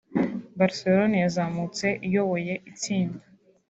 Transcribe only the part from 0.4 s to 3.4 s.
Barcelone yazamutse iyoboye itsinda